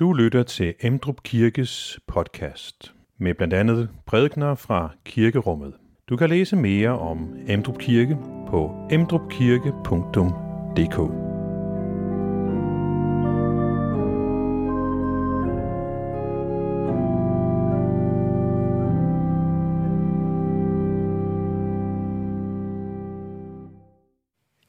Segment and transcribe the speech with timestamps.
[0.00, 5.74] Du lytter til Emdrup Kirkes podcast med blandt andet prædikner fra kirkerummet.
[6.08, 8.16] Du kan læse mere om Emdrup Kirke
[8.48, 10.98] på emdrupkirke.dk.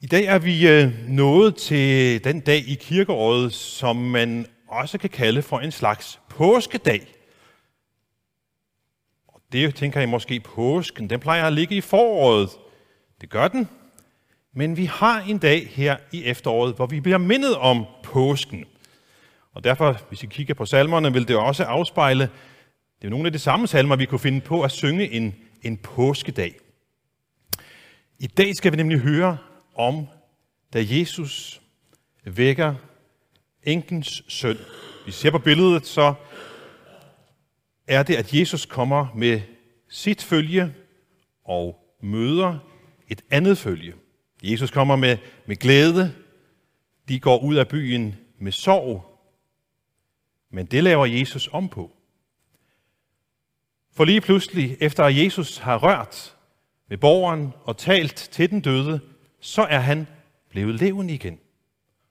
[0.00, 5.10] I dag er vi øh, nået til den dag i kirkeåret, som man også kan
[5.10, 7.14] kalde for en slags påskedag.
[9.28, 12.50] Og det tænker I måske påsken, den plejer at ligge i foråret.
[13.20, 13.68] Det gør den.
[14.54, 18.64] Men vi har en dag her i efteråret, hvor vi bliver mindet om påsken.
[19.52, 22.30] Og derfor, hvis I kigger på salmerne, vil det også afspejle,
[23.00, 25.76] det er nogle af de samme salmer, vi kunne finde på at synge en, en
[25.76, 26.54] påskedag.
[28.18, 29.38] I dag skal vi nemlig høre
[29.74, 30.06] om,
[30.72, 31.60] da Jesus
[32.24, 32.74] vækker
[33.68, 34.58] enkens søn.
[35.06, 36.14] Vi ser på billedet, så
[37.86, 39.40] er det, at Jesus kommer med
[39.88, 40.74] sit følge
[41.44, 42.58] og møder
[43.08, 43.94] et andet følge.
[44.42, 46.14] Jesus kommer med, med glæde.
[47.08, 49.04] De går ud af byen med sorg.
[50.50, 51.90] Men det laver Jesus om på.
[53.92, 56.36] For lige pludselig, efter at Jesus har rørt
[56.88, 59.00] med borgeren og talt til den døde,
[59.40, 60.06] så er han
[60.50, 61.38] blevet levende igen.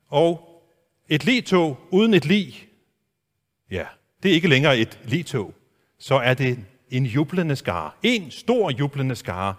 [0.07, 0.46] Og
[1.09, 2.69] et ligtog uden et lig,
[3.71, 3.85] ja,
[4.23, 5.53] det er ikke længere et ligtog.
[5.99, 9.55] Så er det en jublende skare, en stor jublende skare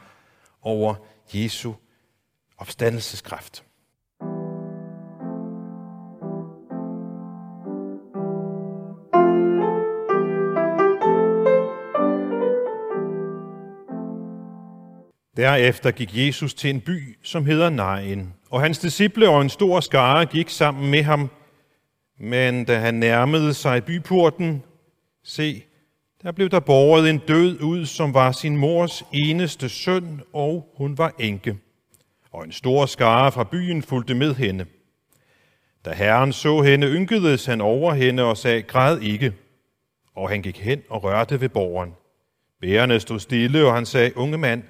[0.63, 0.95] over
[1.35, 1.73] Jesu
[2.59, 3.65] opstandelseskraft.
[15.37, 19.81] Derefter gik Jesus til en by, som hedder Nain, og hans disciple og en stor
[19.81, 21.31] skare gik sammen med ham.
[22.21, 24.63] Men da han nærmede sig byporten,
[25.25, 25.65] se,
[26.23, 30.99] der blev der båret en død ud, som var sin mors eneste søn, og hun
[30.99, 31.59] var enke.
[32.33, 34.67] Og en stor skare fra byen fulgte med hende.
[35.85, 39.33] Da herren så hende, ynkedes han over hende og sagde, græd ikke.
[40.15, 41.95] Og han gik hen og rørte ved borgeren.
[42.61, 44.63] Bærerne stod stille, og han sagde, unge mand,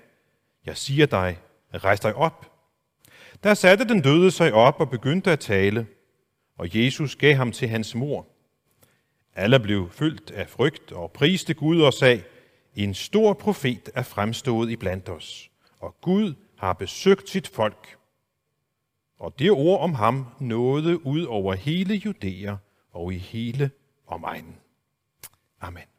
[0.67, 1.39] jeg siger dig,
[1.75, 2.51] rejs dig op.
[3.43, 5.87] Der satte den døde sig op og begyndte at tale,
[6.59, 8.27] og Jesus gav ham til hans mor.
[9.35, 12.23] Alle blev fyldt af frygt og priste Gud og sagde,
[12.75, 17.97] en stor profet er fremstået i blandt os, og Gud har besøgt sit folk.
[19.19, 22.57] Og det ord om ham nåede ud over hele Judæa
[22.93, 23.71] og i hele
[24.07, 24.57] omegnen.
[25.61, 25.98] Amen.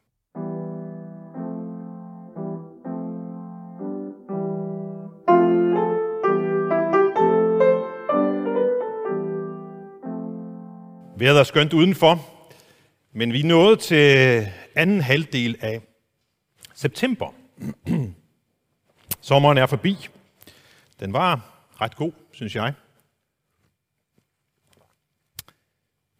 [11.20, 12.26] Vejret er skønt udenfor,
[13.12, 15.80] men vi er nået til anden halvdel af
[16.74, 17.34] september.
[19.20, 20.08] Sommeren er forbi.
[21.00, 21.40] Den var
[21.80, 22.74] ret god, synes jeg.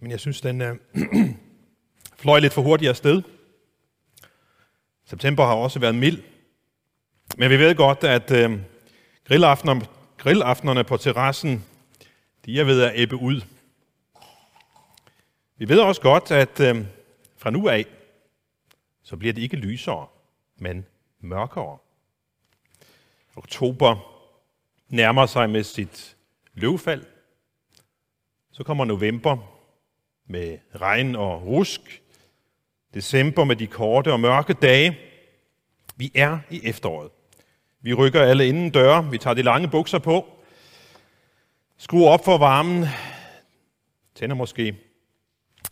[0.01, 0.77] Men jeg synes, den øh,
[2.23, 3.23] fløj lidt for hurtigt afsted.
[5.05, 6.23] September har også været mild.
[7.37, 8.59] Men vi ved godt, at øh,
[9.25, 9.87] grillaftenerne,
[10.19, 11.65] grillaftenerne på terrassen,
[12.45, 13.41] de er ved at æbbe ud.
[15.61, 16.85] Vi ved også godt, at øh,
[17.37, 17.87] fra nu af,
[19.03, 20.07] så bliver det ikke lysere,
[20.59, 20.87] men
[21.21, 21.79] mørkere.
[23.37, 23.97] Oktober
[24.89, 26.17] nærmer sig med sit
[26.55, 27.05] løvfald.
[28.53, 29.37] Så kommer november
[30.27, 32.03] med regn og rusk.
[32.95, 34.99] December med de korte og mørke dage.
[35.97, 37.11] Vi er i efteråret.
[37.81, 39.11] Vi rykker alle inden døre.
[39.11, 40.27] Vi tager de lange bukser på.
[41.77, 42.85] Skruer op for varmen.
[44.15, 44.90] Tænder måske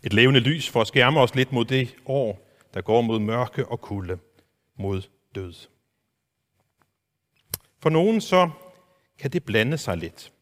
[0.03, 3.67] et levende lys for at skærme os lidt mod det år, der går mod mørke
[3.67, 4.19] og kulde,
[4.75, 5.01] mod
[5.35, 5.53] død.
[7.79, 8.49] For nogen så
[9.17, 10.33] kan det blande sig lidt.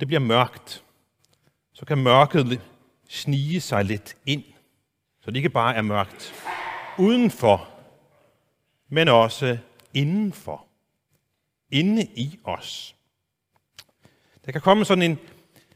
[0.00, 0.84] det bliver mørkt,
[1.72, 2.60] så kan mørket
[3.08, 4.44] snige sig lidt ind,
[5.20, 6.34] så det ikke bare er mørkt
[6.98, 7.70] udenfor,
[8.88, 9.58] men også
[9.94, 10.66] indenfor.
[11.72, 12.96] Inde i os.
[14.44, 15.18] Der kan komme sådan en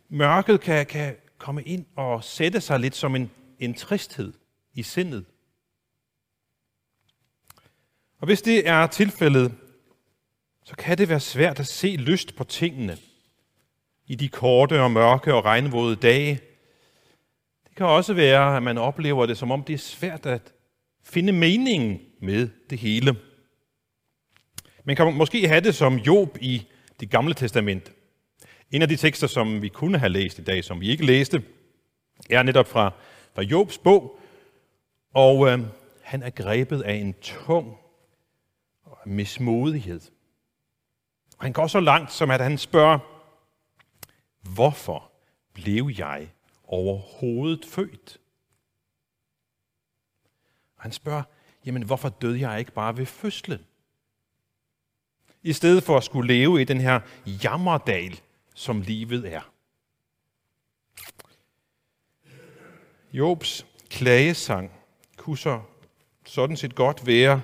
[0.08, 4.32] mørket kan, kan komme ind og sætte sig lidt som en, en tristhed
[4.74, 5.24] i sindet.
[8.18, 9.54] Og hvis det er tilfældet,
[10.64, 12.98] så kan det være svært at se lyst på tingene
[14.06, 16.40] i de korte og mørke og regnvåde dage.
[17.68, 20.52] Det kan også være, at man oplever det, som om det er svært at
[21.02, 23.16] finde meningen med det hele.
[24.84, 26.66] Man kan måske have det som Job i
[27.00, 27.92] det gamle testament.
[28.70, 31.44] En af de tekster, som vi kunne have læst i dag, som vi ikke læste,
[32.30, 32.92] er netop fra,
[33.34, 34.20] fra Jobs bog,
[35.14, 35.60] og øh,
[36.02, 37.78] han er grebet af en tung
[39.06, 40.00] mismodighed.
[41.38, 42.98] Og han går så langt, som at han spørger,
[44.54, 45.12] hvorfor
[45.52, 46.28] blev jeg
[46.64, 48.20] overhovedet født?
[50.76, 51.22] Og han spørger,
[51.66, 53.60] jamen hvorfor døde jeg ikke bare ved fødslen?
[55.42, 58.20] I stedet for at skulle leve i den her jammerdal,
[58.54, 59.50] som livet er.
[63.12, 64.72] Jobs klagesang
[65.16, 65.60] kunne så
[66.26, 67.42] sådan set godt være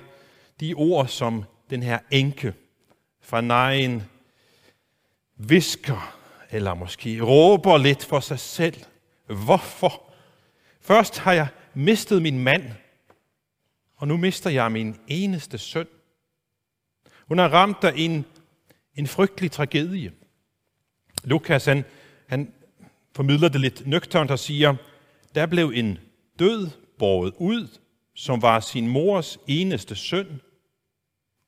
[0.59, 2.53] de ord, som den her enke
[3.21, 4.03] fra nejen
[5.35, 6.17] visker,
[6.49, 8.83] eller måske råber lidt for sig selv.
[9.25, 10.13] Hvorfor?
[10.81, 12.63] Først har jeg mistet min mand,
[13.95, 15.87] og nu mister jeg min eneste søn.
[17.27, 18.25] Hun har ramt af en,
[18.95, 20.13] en frygtelig tragedie.
[21.23, 21.85] Lukas han,
[22.27, 22.53] han
[23.15, 24.75] formidler det lidt nøgternt og siger,
[25.35, 25.97] der blev en
[26.39, 26.69] død
[26.99, 27.67] båret ud,
[28.13, 30.41] som var sin mors eneste søn,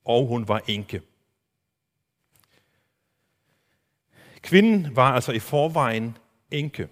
[0.05, 1.01] og hun var enke.
[4.41, 6.17] Kvinden var altså i forvejen
[6.51, 6.87] enke,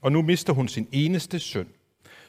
[0.00, 1.68] og nu mister hun sin eneste søn.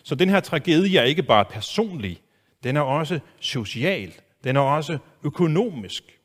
[0.03, 2.21] Så den her tragedie er ikke bare personlig,
[2.63, 4.13] den er også social,
[4.43, 6.20] den er også økonomisk.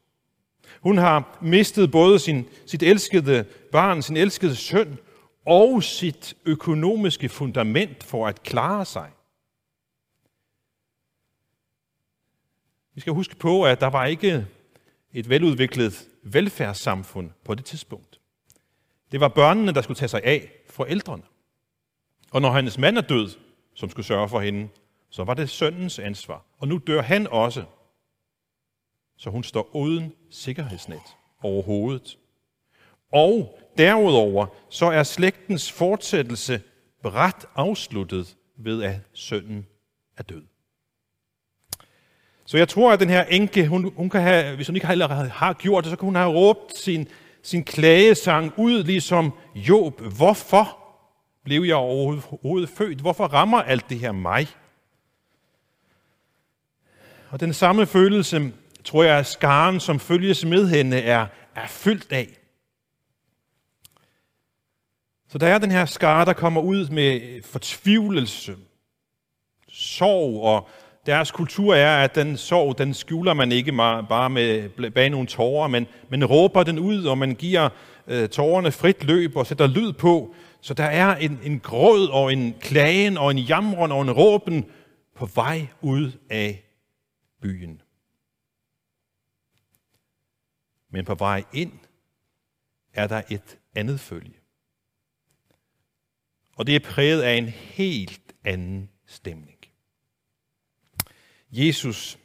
[0.81, 4.99] Hun har mistet både sin, sit elskede barn, sin elskede søn,
[5.47, 9.11] og sit økonomiske fundament for at klare sig.
[12.95, 14.47] Vi skal huske på, at der var ikke
[15.13, 18.21] et veludviklet velfærdssamfund på det tidspunkt.
[19.13, 21.23] Det var børnene, der skulle tage sig af forældrene.
[22.31, 23.31] Og når hendes mand er død,
[23.75, 24.69] som skulle sørge for hende,
[25.11, 26.45] så var det sønnens ansvar.
[26.59, 27.65] Og nu dør han også.
[29.17, 32.19] Så hun står uden sikkerhedsnet overhovedet.
[33.13, 36.63] Og derudover så er slægtens fortsættelse
[37.05, 39.67] ret afsluttet ved, at sønnen
[40.17, 40.43] er død.
[42.47, 45.29] Så jeg tror, at den her enke, hun, hun kan have, hvis hun ikke allerede
[45.29, 47.09] har gjort det, så kan hun have råbt sin,
[47.43, 50.01] sin klagesang ud, ligesom Job.
[50.01, 50.79] Hvorfor
[51.45, 53.01] blev jeg overhovedet født?
[53.01, 54.47] Hvorfor rammer alt det her mig?
[57.31, 58.53] Og den samme følelse,
[58.87, 62.29] tror jeg, at skaren, som følges med hende, er, er fyldt af.
[65.29, 68.57] Så der er den her skare, der kommer ud med fortvivlelse,
[69.69, 70.69] sorg og
[71.07, 73.73] deres kultur er, at den sorg, den skjuler man ikke
[74.09, 77.69] bare med, bag nogle tårer, men man råber den ud, og man giver
[78.07, 80.35] øh, tårerne frit løb og sætter lyd på.
[80.61, 84.65] Så der er en, en gråd og en klagen og en jamren og en råben
[85.17, 86.65] på vej ud af
[87.43, 87.81] byen.
[90.91, 91.73] Men på vej ind
[92.93, 94.35] er der et andet følge.
[96.57, 99.59] Og det er præget af en helt anden stemning.
[101.51, 102.19] Jesus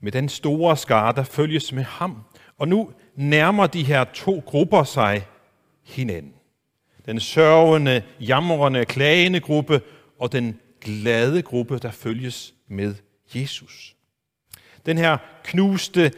[0.00, 2.24] med den store skare, der følges med ham.
[2.58, 5.26] Og nu nærmer de her to grupper sig
[5.82, 6.34] hinanden.
[7.06, 9.82] Den sørgende, jamrende, klagende gruppe
[10.18, 12.94] og den glade gruppe, der følges med
[13.34, 13.96] Jesus.
[14.86, 16.12] Den her knuste,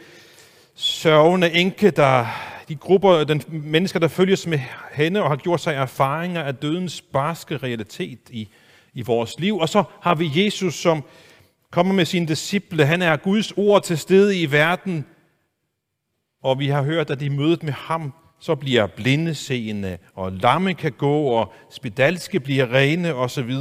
[0.77, 2.25] sørgende enke, der,
[2.67, 4.59] de grupper, den mennesker, der følges med
[4.91, 8.49] hende og har gjort sig erfaringer af dødens barske realitet i,
[8.93, 9.57] i vores liv.
[9.57, 11.03] Og så har vi Jesus, som
[11.71, 12.85] kommer med sine disciple.
[12.85, 15.05] Han er Guds ord til stede i verden.
[16.43, 20.73] Og vi har hørt, at i mødet med ham, så bliver blinde seende, og lamme
[20.73, 23.51] kan gå, og spedalske bliver rene osv.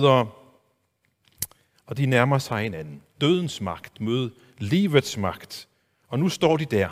[1.87, 3.03] Og de nærmer sig hinanden.
[3.21, 5.69] Dødens magt mød livets magt.
[6.09, 6.89] Og nu står de der,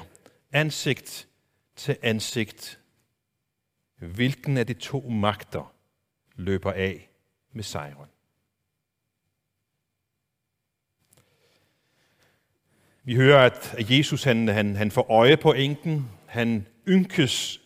[0.55, 1.29] ansigt
[1.77, 2.79] til ansigt.
[3.99, 5.75] Hvilken af de to magter
[6.35, 7.09] løber af
[7.53, 8.09] med sejren?
[13.05, 16.11] Vi hører, at Jesus han, han, han får øje på enken.
[16.27, 17.61] Han ynkes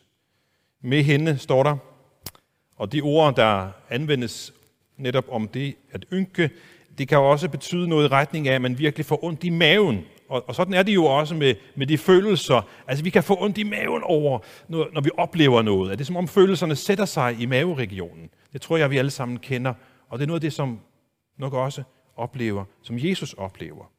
[0.80, 1.76] med hende, står der.
[2.76, 4.54] Og de ord, der anvendes
[4.96, 6.50] netop om det at ynke,
[6.98, 10.04] det kan også betyde noget i retning af, at man virkelig får ondt i maven.
[10.28, 12.62] Og, og sådan er det jo også med, med de følelser.
[12.86, 15.98] Altså vi kan få ondt i maven over, når, når vi oplever noget.
[15.98, 18.30] Det er som om følelserne sætter sig i maveregionen.
[18.52, 19.74] Det tror jeg, vi alle sammen kender.
[20.08, 20.80] Og det er noget af det, som
[21.36, 21.82] nok også
[22.16, 23.92] oplever, som Jesus oplever.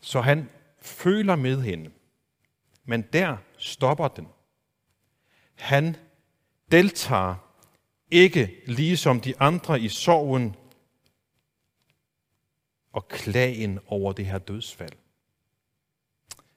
[0.00, 0.48] Så han
[0.82, 1.90] føler med hende.
[2.84, 4.28] Men der stopper den.
[5.54, 5.96] Han
[6.70, 7.34] deltager
[8.10, 10.56] ikke ligesom de andre i sorgen
[12.98, 14.92] og klagen over det her dødsfald.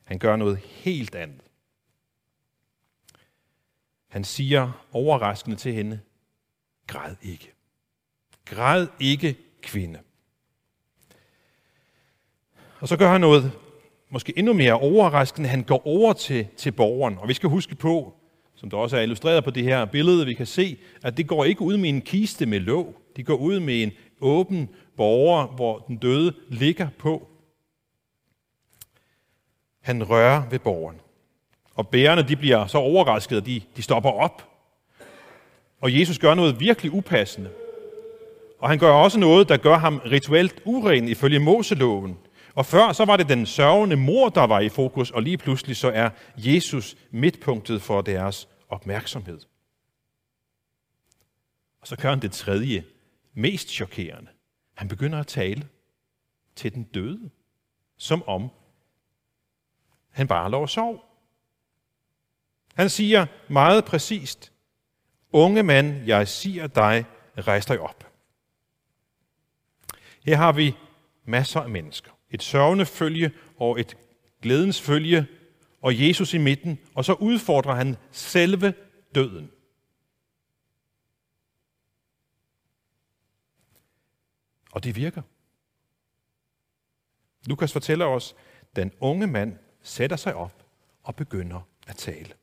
[0.03, 1.41] Han gør noget helt andet.
[4.07, 5.99] Han siger overraskende til hende,
[6.87, 7.53] græd ikke.
[8.45, 9.99] Græd ikke, kvinde.
[12.79, 13.51] Og så gør han noget
[14.09, 15.49] måske endnu mere overraskende.
[15.49, 17.17] Han går over til, til borgeren.
[17.17, 18.13] Og vi skal huske på,
[18.55, 21.45] som der også er illustreret på det her billede, vi kan se, at det går
[21.45, 23.01] ikke ud med en kiste med låg.
[23.15, 27.27] Det går ud med en åben borger, hvor den døde ligger på.
[29.81, 31.01] Han rører ved borgeren.
[31.75, 34.47] Og bærerne de bliver så overrasket, at de, de stopper op.
[35.81, 37.51] Og Jesus gør noget virkelig upassende.
[38.59, 42.17] Og han gør også noget, der gør ham rituelt uren ifølge Moseloven.
[42.55, 45.75] Og før så var det den sørgende mor, der var i fokus, og lige pludselig
[45.75, 49.39] så er Jesus midtpunktet for deres opmærksomhed.
[51.81, 52.83] Og så gør han det tredje,
[53.33, 54.29] mest chokerende.
[54.81, 55.67] Han begynder at tale
[56.55, 57.29] til den døde,
[57.97, 58.49] som om
[60.09, 61.05] han bare lå og sov.
[62.75, 64.51] Han siger meget præcist,
[65.31, 67.05] unge mand, jeg siger dig,
[67.37, 68.11] rejs dig op.
[70.25, 70.75] Her har vi
[71.25, 72.11] masser af mennesker.
[72.29, 73.97] Et sørgende følge og et
[74.41, 75.27] glædens følge,
[75.81, 78.73] og Jesus i midten, og så udfordrer han selve
[79.15, 79.51] døden.
[84.71, 85.21] Og det virker.
[87.45, 88.35] Lukas fortæller os,
[88.75, 90.65] den unge mand sætter sig op
[91.03, 92.33] og begynder at tale.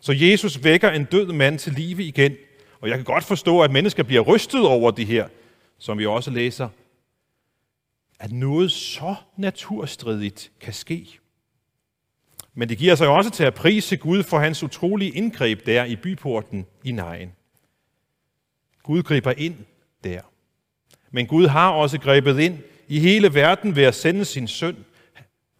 [0.00, 2.36] Så Jesus vækker en død mand til live igen,
[2.80, 5.28] og jeg kan godt forstå, at mennesker bliver rystet over det her,
[5.78, 6.68] som vi også læser,
[8.18, 11.18] at noget så naturstridigt kan ske.
[12.54, 15.96] Men det giver sig også til at prise Gud for hans utrolige indgreb der i
[15.96, 17.32] byporten i Nejen.
[18.82, 19.56] Gud griber ind
[20.04, 20.20] der.
[21.14, 24.84] Men Gud har også grebet ind i hele verden ved at sende sin søn,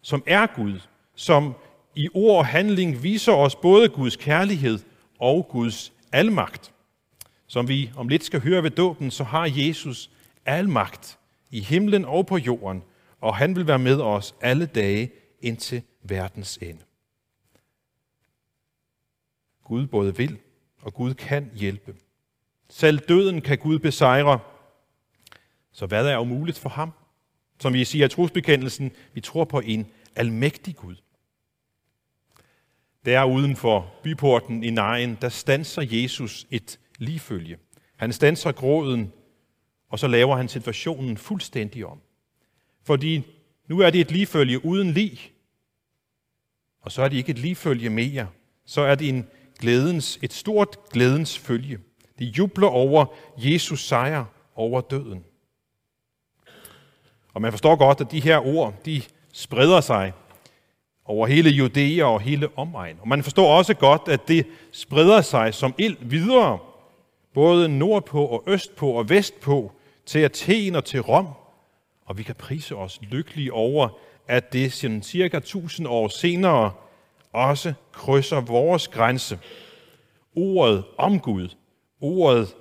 [0.01, 0.79] som er Gud,
[1.15, 1.55] som
[1.95, 4.79] i ord og handling viser os både Guds kærlighed
[5.19, 6.73] og Guds almagt.
[7.47, 10.09] Som vi om lidt skal høre ved dåben, så har Jesus
[10.45, 11.17] almagt
[11.51, 12.83] i himlen og på jorden,
[13.21, 16.81] og han vil være med os alle dage indtil verdens ende.
[19.63, 20.37] Gud både vil,
[20.81, 21.95] og Gud kan hjælpe.
[22.69, 24.39] Selv døden kan Gud besejre.
[25.75, 26.91] Så hvad er umuligt for ham?
[27.59, 30.95] Som vi siger i trosbekendelsen, vi tror på en almægtig Gud.
[33.05, 37.57] Der uden for byporten i Najen, der stanser Jesus et ligefølge.
[37.95, 39.13] Han stanser gråden,
[39.89, 42.01] og så laver han situationen fuldstændig om.
[42.83, 43.23] Fordi
[43.67, 45.31] nu er det et ligefølge uden lig,
[46.81, 48.27] og så er det ikke et ligefølge mere.
[48.65, 49.27] Så er det en
[49.59, 51.79] glædens, et stort glædens følge.
[52.19, 53.05] De jubler over
[53.37, 55.25] Jesus sejr over døden.
[57.35, 59.01] Og man forstår godt, at de her ord, de
[59.33, 60.13] spreder sig
[61.05, 62.97] over hele Judæa og hele omegn.
[63.01, 66.59] Og man forstår også godt, at det spreder sig som ild videre,
[67.33, 69.71] både nordpå og østpå og vestpå,
[70.05, 71.27] til Athen og til Rom.
[72.05, 73.89] Og vi kan prise os lykkelige over,
[74.27, 76.71] at det sådan cirka 1000 år senere
[77.33, 79.39] også krydser vores grænse.
[80.35, 81.49] Ordet om Gud,
[82.01, 82.55] ordet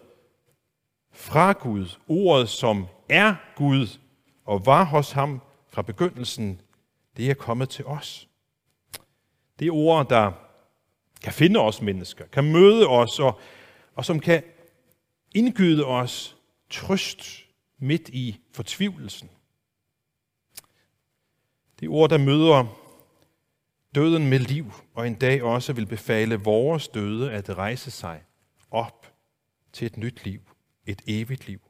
[1.13, 3.87] fra Gud, ordet som er Gud
[4.45, 6.61] og var hos ham fra begyndelsen,
[7.17, 8.29] det er kommet til os.
[9.59, 10.33] Det er ord, der
[11.23, 13.41] kan finde os mennesker, kan møde os, og,
[13.95, 14.43] og som kan
[15.35, 16.37] indgyde os
[16.71, 17.45] trøst
[17.79, 19.31] midt i fortvivlelsen.
[21.81, 22.67] Det er ord, der møder
[23.95, 28.25] døden med liv, og en dag også vil befale vores døde at rejse sig
[28.71, 29.13] op
[29.73, 30.41] til et nyt liv,
[30.87, 31.61] et evigt liv.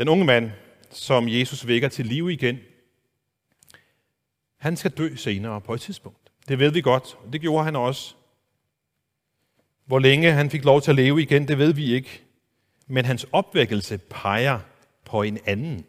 [0.00, 0.50] Den unge mand,
[0.90, 2.58] som Jesus vækker til liv igen,
[4.56, 6.30] han skal dø senere på et tidspunkt.
[6.48, 8.14] Det ved vi godt, og det gjorde han også.
[9.86, 12.22] Hvor længe han fik lov til at leve igen, det ved vi ikke.
[12.86, 14.60] Men hans opvækkelse peger
[15.04, 15.84] på en anden,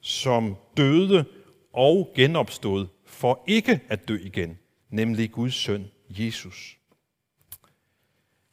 [0.00, 1.24] som døde
[1.72, 4.58] og genopstod for ikke at dø igen,
[4.90, 6.78] nemlig Guds søn, Jesus.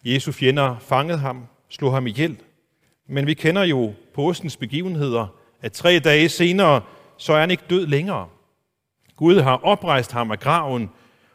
[0.04, 2.44] Jesu fjender fangede ham, slog ham ihjel,
[3.10, 5.28] men vi kender jo påskens begivenheder,
[5.62, 6.82] at tre dage senere,
[7.18, 8.30] så er han ikke død længere.
[9.16, 10.90] Gud har oprejst ham af graven,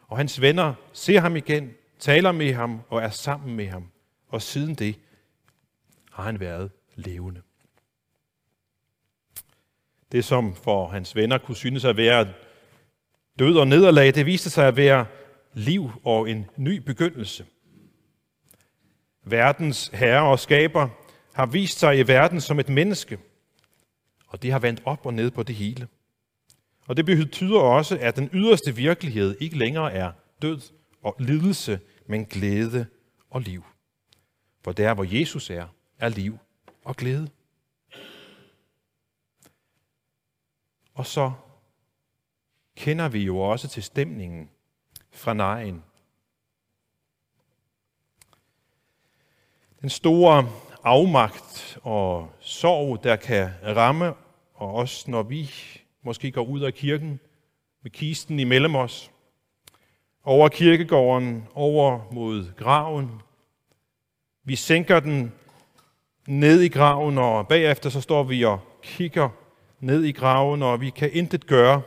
[0.07, 3.87] og hans venner ser ham igen, taler med ham og er sammen med ham.
[4.27, 4.95] Og siden det
[6.11, 7.41] har han været levende.
[10.11, 12.27] Det, som for hans venner kunne synes at være
[13.39, 15.05] død og nederlag, det viste sig at være
[15.53, 17.45] liv og en ny begyndelse.
[19.23, 20.89] Verdens herre og skaber
[21.35, 23.19] har vist sig i verden som et menneske,
[24.27, 25.87] og det har vendt op og ned på det hele.
[26.87, 30.11] Og det betyder også, at den yderste virkelighed ikke længere er
[30.41, 30.61] død
[31.01, 32.85] og lidelse, men glæde
[33.29, 33.63] og liv.
[34.61, 35.67] For der, hvor Jesus er,
[35.99, 36.37] er liv
[36.83, 37.29] og glæde.
[40.93, 41.31] Og så
[42.75, 44.49] kender vi jo også til stemningen
[45.11, 45.83] fra nejen.
[49.81, 50.51] Den store
[50.85, 54.13] afmagt og sorg, der kan ramme,
[54.53, 55.51] og også når vi
[56.03, 57.19] måske går ud af kirken
[57.83, 59.11] med kisten imellem os,
[60.23, 63.21] over kirkegården, over mod graven.
[64.43, 65.33] Vi sænker den
[66.27, 69.29] ned i graven, og bagefter så står vi og kigger
[69.79, 71.81] ned i graven, og vi kan intet gøre.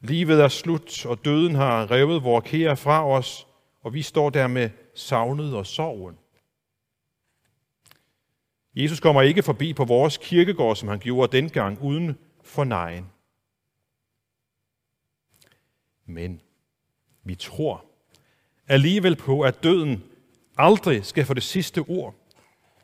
[0.00, 3.46] Livet er slut, og døden har revet vores kære fra os,
[3.82, 6.16] og vi står der med savnet og sorgen.
[8.74, 13.06] Jesus kommer ikke forbi på vores kirkegård, som han gjorde dengang, uden for nejen.
[16.06, 16.40] Men
[17.24, 17.84] vi tror
[18.68, 20.04] alligevel på, at døden
[20.56, 22.14] aldrig skal få det sidste ord.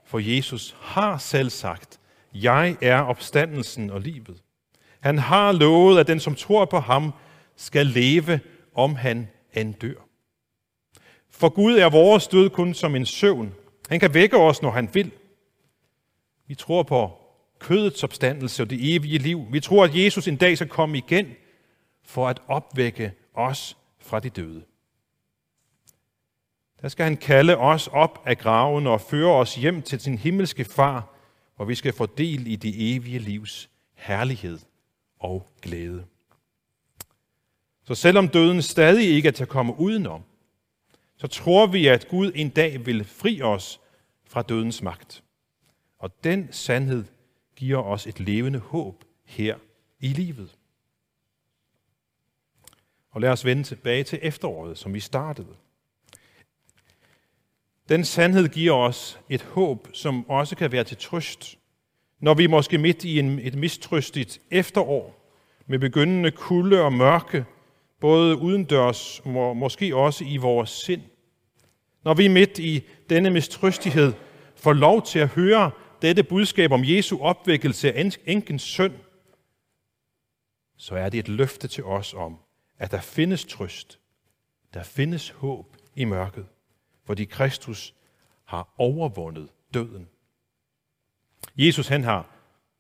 [0.05, 2.01] For Jesus har selv sagt,
[2.35, 4.43] jeg er opstandelsen og livet.
[5.01, 7.13] Han har lovet, at den, som tror på ham,
[7.57, 8.41] skal leve,
[8.75, 10.07] om han end dør.
[11.31, 13.55] For Gud er vores død kun som en søvn.
[13.89, 15.13] Han kan vække os, når han vil.
[16.47, 17.11] Vi tror på
[17.59, 19.47] kødets opstandelse og det evige liv.
[19.51, 21.27] Vi tror, at Jesus en dag skal komme igen
[22.03, 24.65] for at opvække os fra de døde.
[26.81, 30.65] Der skal han kalde os op af graven og føre os hjem til sin himmelske
[30.65, 31.15] far,
[31.57, 34.59] hvor vi skal få del i det evige livs herlighed
[35.19, 36.05] og glæde.
[37.85, 40.23] Så selvom døden stadig ikke er til at komme udenom,
[41.17, 43.81] så tror vi, at Gud en dag vil fri os
[44.25, 45.23] fra dødens magt.
[46.07, 47.05] Og den sandhed
[47.57, 49.57] giver os et levende håb her
[50.01, 50.57] i livet.
[53.11, 55.57] Og lad os vende tilbage til efteråret, som vi startede.
[57.89, 61.59] Den sandhed giver os et håb, som også kan være til trøst,
[62.21, 65.33] når vi måske midt i en, et mistrøstigt efterår,
[65.67, 67.45] med begyndende kulde og mørke,
[68.01, 71.03] både udendørs og måske også i vores sind.
[72.05, 74.13] Når vi midt i denne mistrøstighed
[74.57, 75.71] får lov til at høre
[76.03, 78.93] dette budskab om Jesu opvækkelse af enkens søn,
[80.77, 82.39] så er det et løfte til os om,
[82.79, 83.99] at der findes trøst,
[84.75, 86.47] der findes håb i mørket,
[87.05, 87.95] fordi Kristus
[88.45, 90.09] har overvundet døden.
[91.57, 92.31] Jesus han har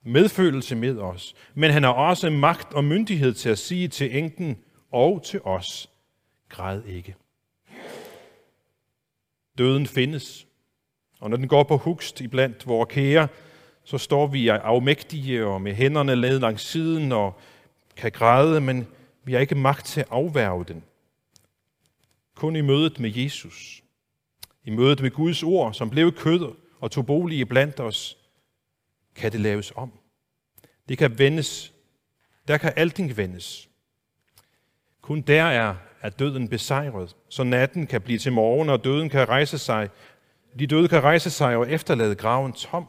[0.02, 4.62] medfølelse med os, men han har også magt og myndighed til at sige til enken
[4.92, 5.90] og til os,
[6.48, 7.16] græd ikke.
[9.58, 10.45] Døden findes,
[11.20, 13.28] og når den går på hugst iblandt vores kære,
[13.84, 17.40] så står vi afmægtige og med hænderne lavet langs siden og
[17.96, 18.86] kan græde, men
[19.24, 20.84] vi har ikke magt til at afværge den.
[22.34, 23.82] Kun i mødet med Jesus,
[24.64, 28.16] i mødet med Guds ord, som blev kød og tog bolig blandt os,
[29.14, 29.92] kan det laves om.
[30.88, 31.72] Det kan vendes.
[32.48, 33.68] Der kan alting vendes.
[35.00, 39.28] Kun der er, at døden besejret, så natten kan blive til morgen, og døden kan
[39.28, 39.88] rejse sig.
[40.58, 42.88] De døde kan rejse sig og efterlade graven tom.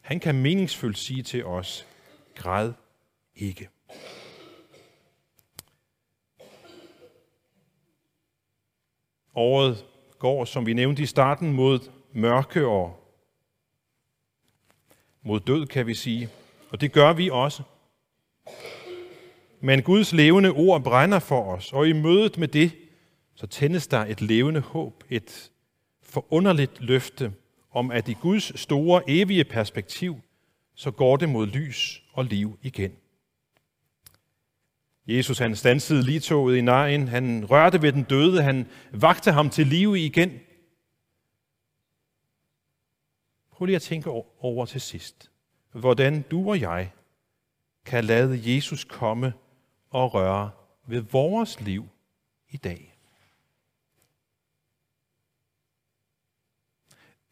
[0.00, 1.86] Han kan meningsfuldt sige til os,
[2.34, 2.72] græd
[3.36, 3.68] ikke.
[9.34, 9.84] Året
[10.18, 11.78] går, som vi nævnte i starten, mod
[12.12, 13.00] mørke og
[15.22, 16.28] mod død, kan vi sige.
[16.70, 17.62] Og det gør vi også.
[19.60, 22.72] Men Guds levende ord brænder for os, og i mødet med det,
[23.34, 25.50] så tændes der et levende håb, et
[26.14, 27.32] forunderligt løfte
[27.70, 30.20] om, at i Guds store, evige perspektiv,
[30.74, 32.92] så går det mod lys og liv igen.
[35.06, 39.50] Jesus han stansede lige toget i nejen, han rørte ved den døde, han vagte ham
[39.50, 40.40] til live igen.
[43.52, 45.30] Prøv lige at tænke over til sidst,
[45.72, 46.90] hvordan du og jeg
[47.84, 49.32] kan lade Jesus komme
[49.90, 50.50] og røre
[50.86, 51.88] ved vores liv
[52.48, 52.93] i dag.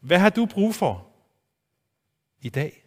[0.03, 1.07] Hvad har du brug for
[2.41, 2.85] i dag?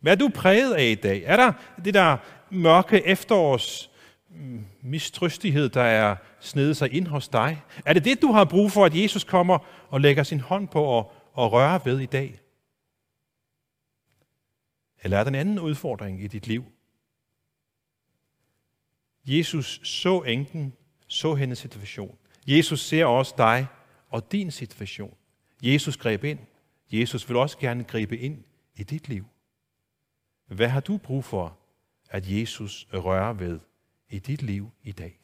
[0.00, 1.22] Hvad er du præget af i dag?
[1.22, 1.52] Er der
[1.84, 2.16] det der
[2.50, 3.90] mørke efterårs
[4.30, 7.62] mm, mistrøstighed, der er snedet sig ind hos dig?
[7.84, 10.82] Er det det, du har brug for, at Jesus kommer og lægger sin hånd på
[10.84, 12.40] og, og rører ved i dag?
[15.02, 16.64] Eller er der en anden udfordring i dit liv?
[19.24, 20.72] Jesus så enken,
[21.06, 22.18] så hendes situation.
[22.46, 23.66] Jesus ser også dig
[24.10, 25.16] og din situation.
[25.72, 26.38] Jesus greb ind.
[26.92, 28.44] Jesus vil også gerne gribe ind
[28.76, 29.24] i dit liv.
[30.46, 31.58] Hvad har du brug for,
[32.10, 33.60] at Jesus rører ved
[34.08, 35.20] i dit liv i dag?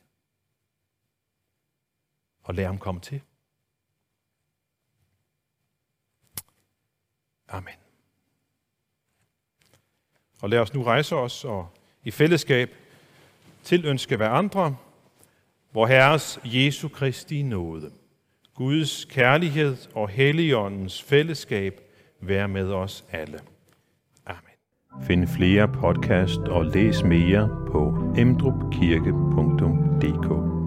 [2.51, 3.21] og lad ham komme til.
[7.49, 7.75] Amen.
[10.43, 11.69] Og lad os nu rejse os og
[12.05, 12.71] i fællesskab
[13.63, 14.77] tilønske hver andre,
[15.71, 17.93] hvor Herres Jesu Kristi nåde,
[18.61, 21.81] Guds kærlighed og Helligåndens fællesskab
[22.23, 23.39] være med os alle.
[24.27, 25.07] Amen.
[25.07, 30.60] Find flere podcast og læs mere på emdrupkirke.dk